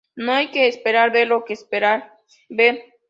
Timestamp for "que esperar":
0.49-1.11